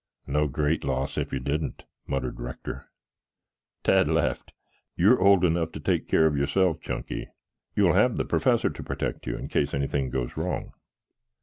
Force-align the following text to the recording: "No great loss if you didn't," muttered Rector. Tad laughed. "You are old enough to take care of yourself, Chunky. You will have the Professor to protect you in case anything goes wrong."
"No 0.25 0.47
great 0.47 0.83
loss 0.83 1.15
if 1.15 1.31
you 1.31 1.39
didn't," 1.39 1.83
muttered 2.07 2.39
Rector. 2.39 2.89
Tad 3.83 4.07
laughed. 4.07 4.51
"You 4.95 5.11
are 5.13 5.19
old 5.21 5.45
enough 5.45 5.71
to 5.73 5.79
take 5.79 6.07
care 6.07 6.25
of 6.25 6.35
yourself, 6.35 6.81
Chunky. 6.81 7.27
You 7.75 7.83
will 7.83 7.93
have 7.93 8.17
the 8.17 8.25
Professor 8.25 8.71
to 8.71 8.81
protect 8.83 9.27
you 9.27 9.37
in 9.37 9.47
case 9.47 9.75
anything 9.75 10.09
goes 10.09 10.35
wrong." 10.35 10.73